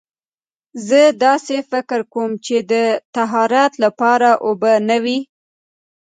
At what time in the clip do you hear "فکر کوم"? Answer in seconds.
1.71-2.31